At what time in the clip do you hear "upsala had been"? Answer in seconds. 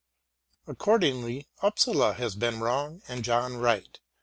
1.61-2.59